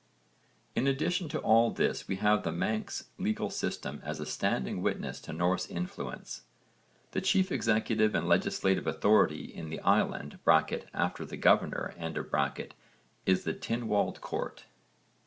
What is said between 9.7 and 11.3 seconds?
island (after